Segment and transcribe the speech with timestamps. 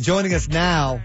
[0.00, 1.02] Joining us now,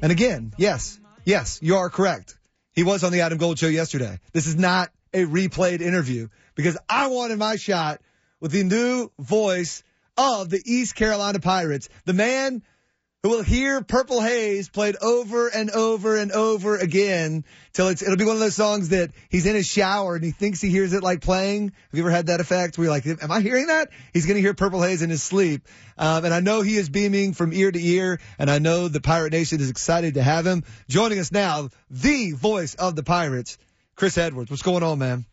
[0.00, 2.38] and again, yes, yes, you are correct.
[2.74, 4.20] He was on the Adam Gold Show yesterday.
[4.32, 8.00] This is not a replayed interview because I wanted my shot
[8.38, 9.82] with the new voice
[10.16, 12.62] of the East Carolina Pirates, the man
[13.26, 18.16] who will hear Purple Haze played over and over and over again till it's, it'll
[18.16, 20.92] be one of those songs that he's in his shower and he thinks he hears
[20.92, 21.64] it like playing.
[21.64, 23.88] Have you ever had that effect where you're like, am I hearing that?
[24.12, 25.66] He's going to hear Purple Haze in his sleep.
[25.98, 29.00] Um, and I know he is beaming from ear to ear and I know the
[29.00, 33.58] Pirate Nation is excited to have him joining us now, the voice of the Pirates,
[33.96, 34.52] Chris Edwards.
[34.52, 35.24] What's going on, man?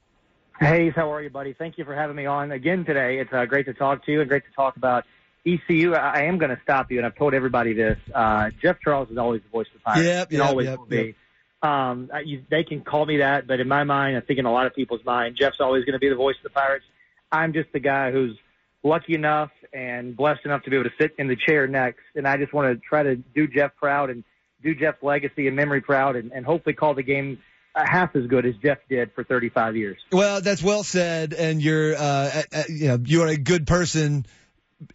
[0.60, 1.54] Hey, how are you, buddy?
[1.54, 3.20] Thank you for having me on again today.
[3.20, 5.06] It's uh, great to talk to you and great to talk about
[5.46, 7.98] ECU, I am going to stop you, and I've told everybody this.
[8.14, 10.06] Uh, Jeff Charles is always the voice of the Pirates.
[10.06, 11.16] Yep, yep, always yep, will be.
[11.62, 14.52] Um, you, they can call me that, but in my mind, I think in a
[14.52, 16.86] lot of people's mind, Jeff's always going to be the voice of the Pirates.
[17.32, 18.38] I'm just the guy who's
[18.84, 22.28] lucky enough and blessed enough to be able to sit in the chair next, and
[22.28, 24.24] I just want to try to do Jeff proud and
[24.62, 27.40] do Jeff's legacy and memory proud, and, and hopefully call the game
[27.76, 29.98] half as good as Jeff did for 35 years.
[30.12, 34.26] Well, that's well said, and you're, uh, you know, you are a good person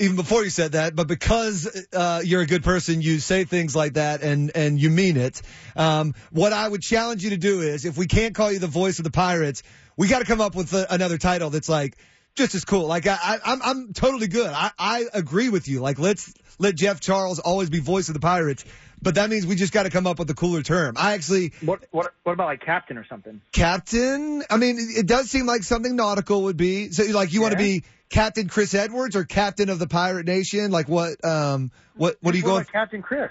[0.00, 3.74] even before you said that, but because uh, you're a good person, you say things
[3.74, 5.42] like that and and you mean it.
[5.76, 8.66] Um, what I would challenge you to do is, if we can't call you the
[8.66, 9.62] voice of the Pirates,
[9.96, 11.96] we got to come up with a, another title that's like
[12.34, 12.86] just as cool.
[12.86, 14.50] Like I, I, I'm I'm totally good.
[14.50, 15.80] I, I agree with you.
[15.80, 18.64] Like let's let Jeff Charles always be voice of the Pirates.
[19.00, 20.94] But that means we just got to come up with a cooler term.
[20.96, 21.52] I actually.
[21.60, 23.40] What what what about like captain or something?
[23.52, 24.42] Captain.
[24.50, 26.90] I mean, it does seem like something nautical would be.
[26.90, 27.46] So like you yeah.
[27.46, 30.70] want to be Captain Chris Edwards or Captain of the Pirate Nation?
[30.70, 31.24] Like what?
[31.24, 32.16] Um, what?
[32.20, 32.64] What are you going?
[32.64, 33.30] Captain Chris.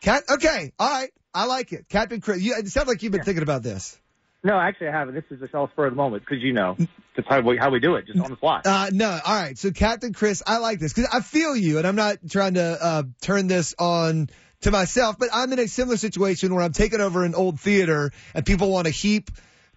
[0.00, 0.24] Cat.
[0.28, 0.72] Okay.
[0.78, 1.10] All right.
[1.34, 1.88] I like it.
[1.88, 2.42] Captain Chris.
[2.42, 3.24] You, it sounds like you've been yeah.
[3.24, 3.98] thinking about this.
[4.44, 5.14] No, actually, I haven't.
[5.14, 6.76] This is just all spur of the moment because you know
[7.16, 8.60] just how we, how we do it, just on the fly.
[8.64, 9.56] Uh, no, all right.
[9.56, 12.78] So, Captain Chris, I like this because I feel you, and I'm not trying to
[12.84, 14.30] uh, turn this on
[14.62, 18.10] to myself, but I'm in a similar situation where I'm taking over an old theater,
[18.34, 19.30] and people want to heap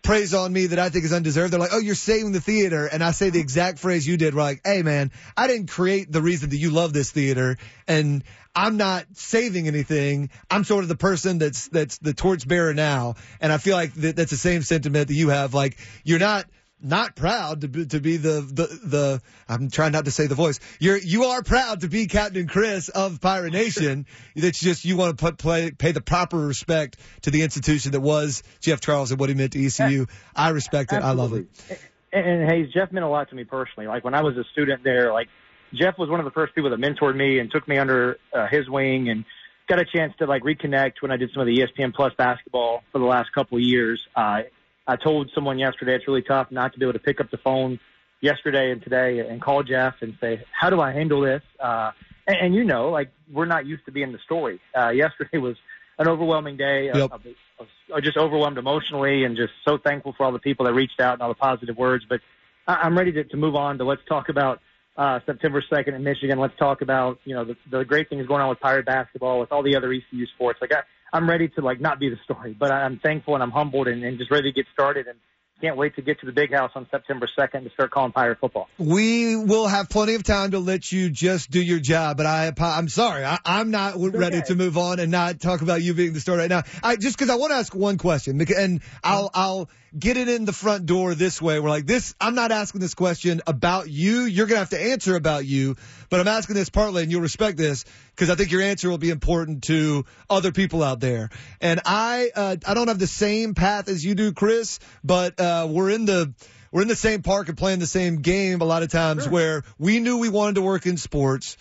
[0.06, 1.52] praise on me that I think is undeserved.
[1.52, 2.86] They're like, oh, you're saving the theater.
[2.86, 4.34] And I say the exact phrase you did.
[4.36, 7.58] We're like, hey, man, I didn't create the reason that you love this theater.
[7.88, 8.24] And
[8.56, 10.30] I'm not saving anything.
[10.50, 13.16] I'm sort of the person that's, that's the torchbearer now.
[13.42, 15.54] And I feel like that, that's the same sentiment that you have.
[15.54, 16.46] Like, you're not
[16.82, 20.36] not proud to be, to be the, the, the, I'm trying not to say the
[20.36, 20.60] voice.
[20.80, 24.06] You're, you are proud to be Captain Chris of Pirate Nation.
[24.36, 28.02] It's just you want to put, play, pay the proper respect to the institution that
[28.02, 30.06] was Jeff Charles and what he meant to ECU.
[30.36, 30.98] I respect it.
[30.98, 31.22] Absolutely.
[31.22, 31.80] I love it.
[32.14, 33.88] And, and hey, Jeff meant a lot to me personally.
[33.88, 35.30] Like when I was a student there, like
[35.74, 38.48] Jeff was one of the first people that mentored me and took me under uh,
[38.48, 39.26] his wing and
[39.68, 42.84] got a chance to like reconnect when I did some of the ESPN Plus basketball
[42.92, 44.02] for the last couple of years.
[44.16, 44.42] Uh,
[44.88, 47.38] I told someone yesterday it's really tough not to be able to pick up the
[47.38, 47.80] phone
[48.22, 51.42] yesterday and today and call Jeff and say, how do I handle this?
[51.60, 51.92] Uh,
[52.28, 54.60] and, and you know, like we're not used to being the story.
[54.78, 55.58] Uh, yesterday was
[55.98, 56.92] an overwhelming day.
[56.94, 57.12] Yep.
[57.12, 60.74] I, I was just overwhelmed emotionally and just so thankful for all the people that
[60.74, 62.06] reached out and all the positive words.
[62.08, 62.22] But
[62.68, 64.60] I, I'm ready to, to move on to let's talk about
[64.98, 66.40] uh, September 2nd in Michigan.
[66.40, 69.52] Let's talk about, you know, the, the great things going on with Pirate basketball, with
[69.52, 70.60] all the other ECU sports.
[70.62, 70.82] Like I,
[71.14, 74.04] I'm ready to like not be the story, but I'm thankful and I'm humbled and,
[74.04, 75.20] and just ready to get started and
[75.62, 78.40] can't wait to get to the big house on September 2nd to start calling Pirate
[78.40, 78.68] football.
[78.78, 82.52] We will have plenty of time to let you just do your job, but I,
[82.60, 83.24] I'm sorry.
[83.24, 86.38] I, am not ready to move on and not talk about you being the star
[86.38, 86.64] right now.
[86.84, 90.46] I just because I want to ask one question and I'll, I'll, get it in
[90.46, 91.60] the front door this way.
[91.60, 94.24] We're like, this, I'm not asking this question about you.
[94.24, 95.78] You're going to have to answer about you,
[96.10, 98.98] but I'm asking this partly and you'll respect this because I think your answer will
[98.98, 101.30] be important to other people out there.
[101.62, 105.45] And I, uh, I don't have the same path as you do, Chris, but, uh,
[105.70, 106.34] we're in the,
[106.72, 109.32] we're in the same park and playing the same game a lot of times sure.
[109.32, 111.58] where we knew we wanted to work in sports.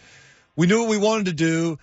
[0.56, 1.78] We knew what we wanted to do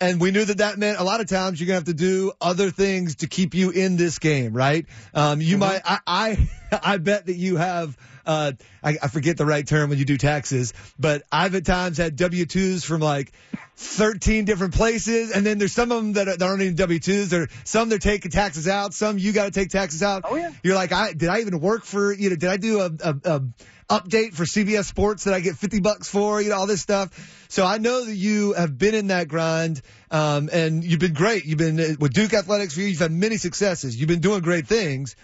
[0.00, 2.32] and we knew that that meant a lot of times you're gonna have to do
[2.40, 4.86] other things to keep you in this game, right?
[5.14, 5.60] Um, you mm-hmm.
[5.60, 6.48] might, I, I,
[6.82, 7.96] I, bet that you have
[8.26, 8.52] uh,
[8.82, 12.16] I, I forget the right term when you do taxes, but I've at times had
[12.16, 13.32] W-2s from like
[13.76, 15.30] 13 different places.
[15.30, 17.28] And then there's some of them that, are, that aren't even W-2s.
[17.28, 18.94] There some they're taking taxes out.
[18.94, 20.22] Some you got to take taxes out.
[20.24, 20.50] Oh, yeah.
[20.62, 23.16] You're like, I, did I even work for, you know, did I do a, a,
[23.24, 23.42] a
[23.88, 27.46] update for CBS Sports that I get 50 bucks for, you know, all this stuff.
[27.48, 29.80] So I know that you have been in that grind,
[30.10, 31.44] um, and you've been great.
[31.44, 32.88] You've been uh, with Duke Athletics for you.
[32.88, 33.98] You've had many successes.
[33.98, 35.14] You've been doing great things.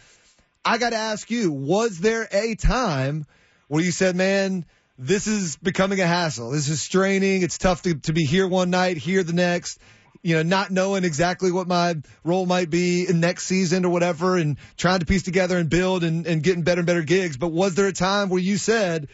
[0.64, 3.26] I got to ask you, was there a time
[3.68, 4.64] where you said, man,
[4.98, 6.50] this is becoming a hassle.
[6.50, 7.42] This is straining.
[7.42, 9.78] It's tough to, to be here one night, here the next
[10.22, 14.36] you know, not knowing exactly what my role might be in next season or whatever
[14.36, 17.36] and trying to piece together and build and, and getting better and better gigs.
[17.36, 19.08] But was there a time where you said,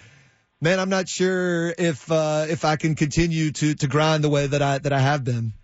[0.60, 4.46] man, I'm not sure if, uh, if I can continue to, to grind the way
[4.46, 5.54] that I, that I have been?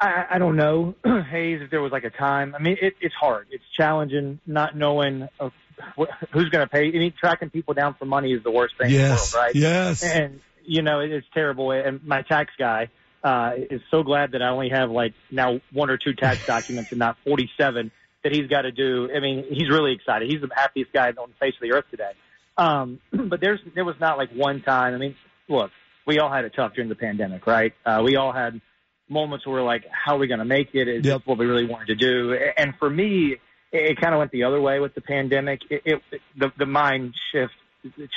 [0.00, 2.54] I, I don't know, Hayes, if there was like a time.
[2.54, 3.46] I mean, it, it's hard.
[3.50, 5.50] It's challenging not knowing uh,
[5.98, 6.88] wh- who's going to pay.
[6.88, 9.00] I mean, tracking people down for money is the worst thing yes.
[9.00, 9.54] in the world, right?
[9.54, 10.02] Yes.
[10.02, 11.70] And, you know, it, it's terrible.
[11.70, 12.88] And my tax guy,
[13.24, 16.90] uh, is so glad that I only have like now one or two tax documents
[16.90, 17.90] and not 47
[18.22, 19.08] that he's got to do.
[19.14, 20.30] I mean, he's really excited.
[20.30, 22.12] He's the happiest guy on the face of the earth today.
[22.56, 24.94] Um, but there's, there was not like one time.
[24.94, 25.16] I mean,
[25.48, 25.70] look,
[26.06, 27.72] we all had it tough during the pandemic, right?
[27.84, 28.60] Uh, we all had
[29.08, 30.88] moments where we're like, how are we going to make it?
[30.88, 31.20] Is Yep.
[31.20, 32.36] this what we really wanted to do?
[32.56, 33.36] And for me,
[33.72, 35.60] it, kind of went the other way with the pandemic.
[35.70, 36.02] It, it,
[36.36, 37.52] the, the mind shift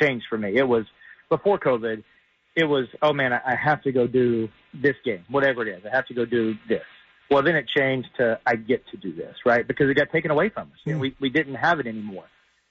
[0.02, 0.56] changed for me.
[0.56, 0.86] It was
[1.30, 2.04] before COVID
[2.58, 5.84] it was, oh man, I have to go do this game, whatever it is.
[5.86, 6.82] I have to go do this.
[7.30, 9.66] Well, then it changed to I get to do this, right?
[9.66, 10.80] Because it got taken away from us.
[10.88, 12.24] And we, we didn't have it anymore.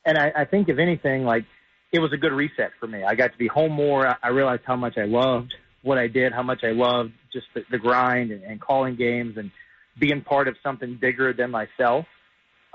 [0.05, 1.45] And I, I think if anything, like
[1.93, 3.05] it was a good reset for me.
[3.05, 4.09] I got to be home more.
[4.09, 5.55] I- I realized how much I loved
[5.87, 9.37] what I did, how much I loved just the, the grind and, and calling games
[9.37, 9.53] and
[9.99, 12.07] being part of something bigger than myself.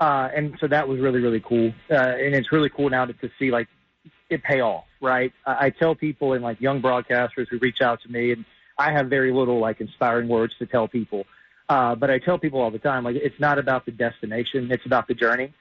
[0.00, 1.72] Uh, and so that was really, really cool.
[1.90, 3.68] Uh, and it's really cool now to, to see like
[4.30, 5.30] it pay off, right?
[5.46, 8.46] I, I tell people and like young broadcasters who reach out to me, and
[8.78, 11.24] I have very little like inspiring words to tell people.
[11.68, 14.86] Uh, but I tell people all the time, like it's not about the destination, it's
[14.86, 15.52] about the journey.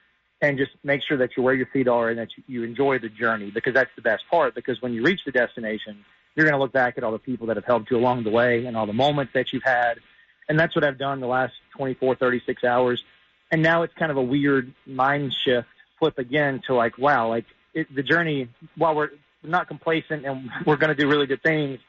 [0.44, 2.98] And just make sure that you're where your feet are and that you, you enjoy
[2.98, 4.56] the journey because that's the best part.
[4.56, 6.04] Because when you reach the destination,
[6.36, 8.30] you're going to look back at all the people that have helped you along the
[8.30, 9.96] way and all the moments that you've had.
[10.48, 13.04] And that's what I've done the last 24, 36 hours.
[13.52, 15.68] And now it's kind of a weird mind shift
[16.00, 19.12] flip again to like, wow, like it, the journey, while we're
[19.44, 21.80] not complacent and we're going to do really good things,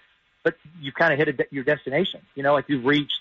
[0.42, 3.20] but you've kind of hit de- your destination, you know, like you've reached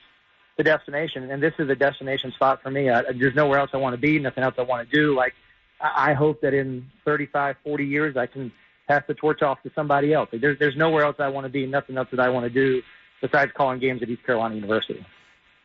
[0.58, 1.30] the destination.
[1.30, 2.90] And this is a destination spot for me.
[2.90, 5.16] I, there's nowhere else I want to be, nothing else I want to do.
[5.16, 5.34] Like,
[5.80, 8.52] I, I hope that in 35, 40 years, I can
[8.92, 10.30] pass the torch off to somebody else.
[10.32, 12.50] Like, there's, there's nowhere else I want to be, nothing else that I want to
[12.50, 12.82] do
[13.22, 15.06] besides calling games at East Carolina University.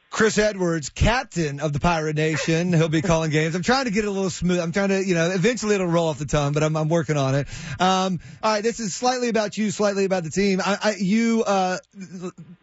[0.08, 2.72] Chris Edwards, captain of the Pirate Nation.
[2.72, 3.56] He'll be calling games.
[3.56, 4.60] I'm trying to get it a little smooth.
[4.60, 7.16] I'm trying to, you know, eventually it'll roll off the tongue, but I'm, I'm working
[7.16, 7.48] on it.
[7.80, 10.60] Um, all right, this is slightly about you, slightly about the team.
[10.64, 11.78] I, I, you, uh,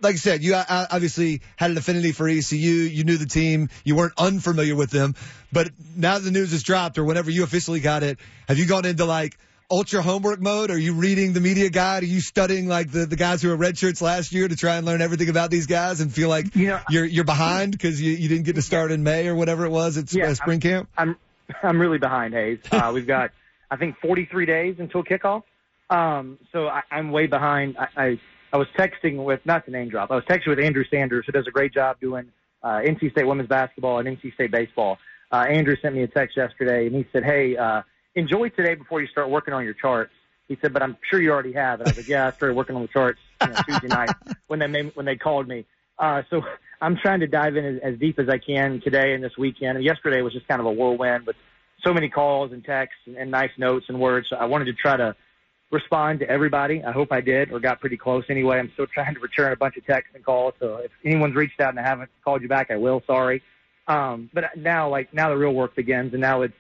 [0.02, 2.56] like I said, you uh, obviously had an affinity for ECU.
[2.56, 3.70] You knew the team.
[3.84, 5.16] You weren't unfamiliar with them,
[5.52, 8.86] but now the news has dropped, or whenever you officially got it, have you gone
[8.86, 9.38] into like?
[9.72, 10.72] Ultra homework mode?
[10.72, 12.04] Are you reading the media guide?
[12.04, 14.78] Are you studying like the, the guys who were red shirts last year to try
[14.78, 18.02] and learn everything about these guys and feel like You know, you're you're behind because
[18.02, 20.34] you, you didn't get to start in May or whatever it was at Yeah, uh,
[20.36, 20.90] spring camp?
[20.98, 21.16] I'm
[21.62, 22.60] I'm really behind, Hayes.
[22.72, 23.32] Uh, we've got
[23.72, 25.44] I think 43 days until kickoff.
[25.90, 27.78] Um, so I, I'm way behind.
[27.78, 28.20] I, I
[28.52, 30.12] I was texting with not the name drop.
[30.12, 32.32] I was texting with Andrew Sanders, who does a great job doing
[32.62, 35.00] uh, NC State women's basketball and NC State baseball.
[35.32, 37.82] Uh, Andrew sent me a text yesterday, and he said, "Hey, uh,
[38.16, 40.12] enjoy today before you start working on your charts."
[40.48, 42.56] He said, "But I'm sure you already have." And I was like, "Yeah, I started
[42.56, 44.12] working on the charts you know, Tuesday night
[44.48, 45.66] when they made, when they called me."
[46.00, 46.42] Uh, so
[46.82, 49.78] I'm trying to dive in as, as deep as I can today and this weekend.
[49.78, 51.36] And yesterday was just kind of a whirlwind with
[51.84, 54.28] so many calls and texts and, and nice notes and words.
[54.30, 55.16] So I wanted to try to
[55.72, 56.84] respond to everybody.
[56.84, 58.60] I hope I did or got pretty close anyway.
[58.60, 60.54] I'm still trying to return a bunch of texts and calls.
[60.60, 63.02] So if anyone's reached out and I haven't called you back, I will.
[63.08, 63.42] Sorry.
[63.88, 66.54] Um, but now, like now the real work begins and now it's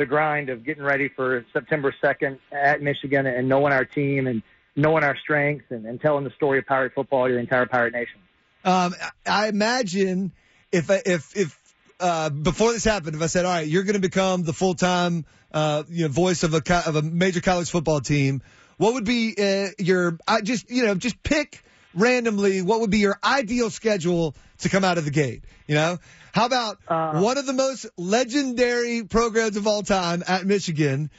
[0.00, 4.42] the grind of getting ready for September 2nd at Michigan and knowing our team and
[4.74, 7.92] knowing our strengths and, and telling the story of Pirate football to the entire Pirate
[7.92, 8.18] Nation.
[8.64, 8.94] Um,
[9.26, 10.32] I imagine
[10.72, 14.00] if if if uh, before this happened, if I said, "All right, you're going to
[14.00, 17.70] become the full time uh, you know voice of a co- of a major college
[17.70, 18.40] football team,"
[18.78, 20.18] what would be uh, your?
[20.26, 24.84] I just you know just pick randomly what would be your ideal schedule to come
[24.84, 25.44] out of the gate.
[25.66, 25.98] You know,
[26.32, 31.10] how about Uh, one of the most legendary programs of all time at Michigan?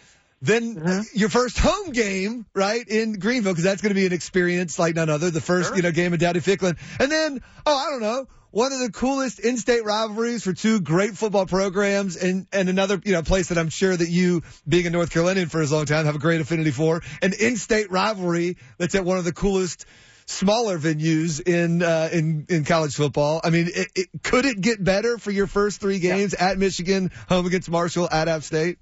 [0.43, 1.05] then Mhm.
[1.13, 4.95] your first home game, right, in Greenville, because that's going to be an experience like
[4.95, 5.29] none other.
[5.29, 5.75] The first, Sure.
[5.75, 6.77] you know, game of Dowdy Ficklen.
[7.00, 11.15] And then, oh, I don't know, one of the coolest in-state rivalries for two great
[11.15, 14.89] football programs and, and another, you know, place that I'm sure that you, being a
[14.89, 17.03] North Carolinian for as long time, have a great affinity for.
[17.21, 19.86] An in-state rivalry that's at one of the coolest
[20.25, 23.41] smaller venues in uh, in in college football.
[23.43, 27.11] I mean, it, it, could it get better for your first three games at Michigan,
[27.29, 28.77] home against Marshall, at App State?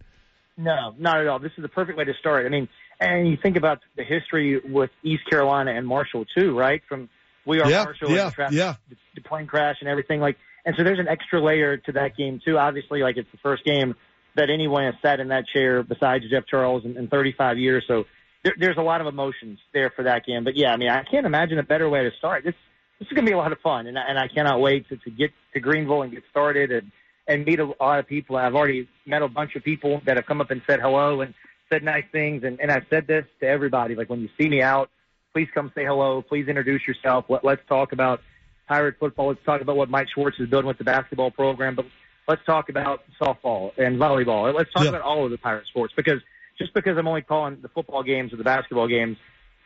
[0.58, 1.40] No, not at all.
[1.40, 2.46] This is the perfect way to start.
[2.46, 2.68] I mean,
[3.00, 6.82] and you think about the history with East Carolina and Marshall too, right?
[6.90, 7.10] From
[7.46, 8.76] we are Yeah, Marshall yeah, and the, traffic, yeah.
[8.90, 10.38] the, the plane crash and everything like.
[10.66, 12.58] And so there's an extra layer to that game too.
[12.58, 13.96] Obviously, like it's the first game
[14.36, 17.84] that anyone has sat in that chair besides Jeff Charles in, in 35 years.
[17.88, 18.06] So
[18.44, 20.44] there, there's a lot of emotions there for that game.
[20.44, 22.44] But yeah, I mean, I can't imagine a better way to start.
[22.44, 22.56] This
[23.00, 24.90] this is going to be a lot of fun, and I, and I cannot wait
[24.90, 26.92] to, to get to Greenville and get started and
[27.28, 28.36] and meet a lot of people.
[28.36, 31.34] I've already met a bunch of people that have come up and said hello and
[31.72, 32.44] said nice things.
[32.44, 33.96] And, and I've said this to everybody.
[33.96, 34.90] Like when you see me out,
[35.32, 36.24] please come say hello.
[36.24, 37.26] Please introduce yourself.
[37.30, 38.22] Let, let's talk about
[38.68, 39.28] Pirate football.
[39.30, 41.76] Let's talk about what Mike Schwartz is building with the basketball program.
[41.76, 41.86] But
[42.28, 44.54] let's talk about softball and volleyball.
[44.54, 46.22] Let's talk about all of the Pirate sports because
[46.60, 49.18] just because I'm only calling the football games or the basketball games,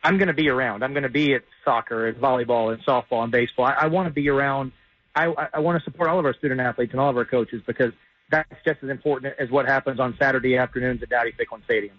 [0.02, 0.82] I'm going to be around.
[0.82, 3.66] I'm going to be at soccer and volleyball and softball and baseball.
[3.66, 4.72] I, I want to be around.
[5.14, 7.62] I, I- want to support all of our student athletes and all of our coaches
[7.66, 7.92] because
[8.30, 11.98] that's just as important as what happens on Saturday afternoons at Dowdy Ficklen Stadium.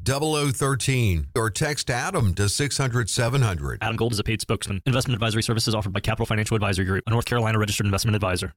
[0.05, 3.79] 0013 or text Adam to 600 700.
[3.81, 4.81] Adam Gold is a paid spokesman.
[4.85, 8.53] Investment advisory services offered by Capital Financial Advisory Group, a North Carolina registered investment advisor.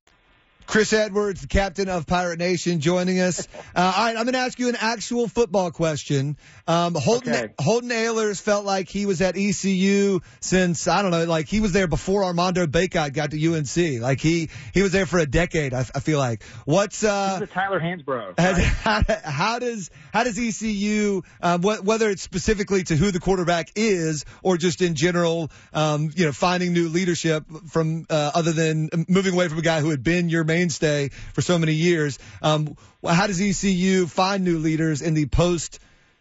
[0.66, 3.46] Chris Edwards, the captain of Pirate Nation, joining us.
[3.74, 6.36] Uh, all right, I'm going to ask you an actual football question.
[6.66, 7.54] Um, Holden, Okay.
[7.58, 11.86] Holden felt like he was at ECU since I don't know, like he was there
[11.86, 14.02] before Armando Bacot got to UNC.
[14.02, 15.74] Like he he was there for a decade.
[15.74, 16.42] I, I feel like.
[16.64, 18.38] What's uh, Tyler Hansbrough.
[18.38, 23.20] has, how, how does how does ECU um, wh- whether it's specifically to who the
[23.20, 28.52] quarterback is or just in general, um, you know, finding new leadership from uh, other
[28.52, 32.18] than moving away from a guy who had been your mainstay for so many years.
[32.42, 35.80] Um, how does ECU find new leaders in the post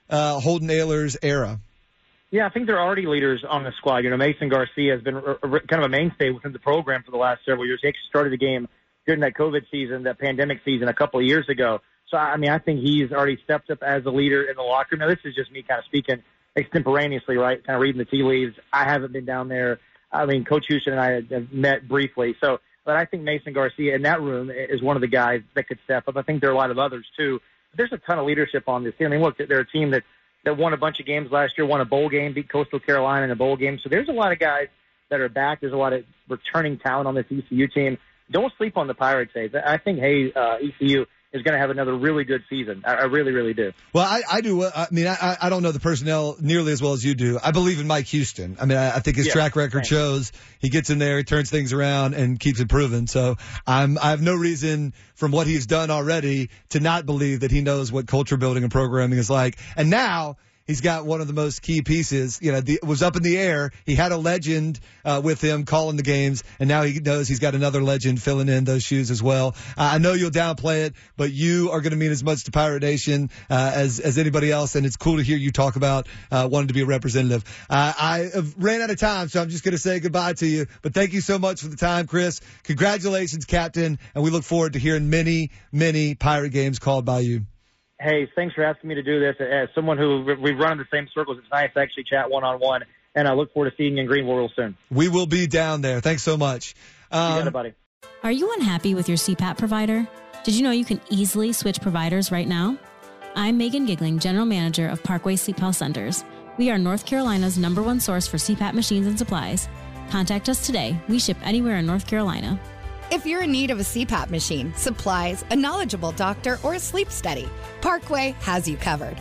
[0.09, 1.59] uh, Holden Ahlers era?
[2.31, 3.97] Yeah, I think there are already leaders on the squad.
[4.03, 5.35] You know, Mason Garcia has been a,
[5.69, 7.79] kind of a mainstay within the program for the last several years.
[7.81, 8.67] He actually started the game
[9.05, 11.79] during that COVID season, that pandemic season, a couple of years ago.
[12.09, 14.95] So, I mean, I think he's already stepped up as a leader in the locker
[14.95, 15.01] room.
[15.01, 16.23] Now, this is just me kind of speaking
[16.55, 17.63] extemporaneously, right?
[17.63, 18.55] Kind of reading the tea leaves.
[18.71, 19.79] I haven't been down there.
[20.11, 22.35] I mean, Coach Houston and I have met briefly.
[22.41, 25.67] So, but I think Mason Garcia in that room is one of the guys that
[25.67, 26.17] could step up.
[26.17, 27.39] I think there are a lot of others too.
[27.75, 29.07] There's a ton of leadership on this team.
[29.07, 30.03] I mean, look, they're a team that
[30.45, 33.25] that won a bunch of games last year, won a bowl game, beat Coastal Carolina
[33.25, 33.79] in a bowl game.
[33.81, 34.67] So there's a lot of guys
[35.09, 35.61] that are back.
[35.61, 37.97] There's a lot of returning talent on this ECU team.
[38.29, 39.31] Don't sleep on the Pirates.
[39.33, 39.51] Hayes.
[39.53, 42.83] I think, hey, uh, ECU is going to have another really good season.
[42.85, 43.73] I, I really, really do.
[43.91, 44.63] Well, I, I do.
[44.63, 47.39] I mean, I, I don't know the personnel nearly as well as you do.
[47.43, 48.57] I believe in Mike Houston.
[48.61, 51.23] I mean, I, I think his Yeah, track record shows he gets in there, he
[51.23, 53.07] turns things around, and keeps improving.
[53.07, 57.51] So I'm, I have no reason from what he's done already to not believe that
[57.51, 59.57] he knows what culture building and programming is like.
[59.75, 62.39] And now he's got one of the most key pieces.
[62.41, 63.71] You know, the, was up in the air.
[63.85, 67.39] He had a legend uh, with him calling the games, and now he knows he's
[67.39, 69.55] got another legend filling in those shoes as well.
[69.77, 72.51] Uh, I know you'll downplay it, but you are going to mean as much to
[72.51, 76.07] Pirate Nation uh, as as anybody else, and it's cool to hear you talk about
[76.31, 77.43] uh, wanting to be a representative.
[77.69, 80.67] I ran out of time, so I'm just going to say goodbye to you.
[80.81, 82.41] But thank you so much for the time, Chris.
[82.63, 87.45] Congratulations, Captain, and we look forward to hearing many, many Pirate games called by you.
[88.03, 89.35] Hey, thanks for asking me to do this.
[89.39, 92.43] As someone who we've run in the same circles, it's nice to actually chat one
[92.43, 92.83] on one.
[93.15, 94.75] And I look forward to seeing you in Greenville real soon.
[94.91, 96.01] We will be down there.
[96.01, 96.75] Thanks so much.
[97.11, 97.73] You got Um, it, buddy.
[98.23, 100.05] Are you unhappy with your CPAP provider?
[100.43, 102.77] Did you know you can easily switch providers right now?
[103.35, 106.25] I'm Megan Gigling, General Manager of Parkway Sleep Health Centers.
[106.57, 109.69] We are North Carolina's number one source for CPAP machines and supplies.
[110.09, 110.99] Contact us today.
[111.07, 112.59] We ship anywhere in North Carolina.
[113.13, 117.11] If you're in need of a CPAP machine, supplies, a knowledgeable doctor, or a sleep
[117.11, 117.47] study,
[117.79, 119.17] Parkway has you covered.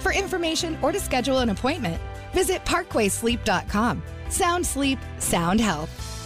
[0.00, 2.02] For information or to schedule an appointment,
[2.34, 4.02] visit parkwaysleep.com.
[4.28, 6.19] Sound sleep, sound health.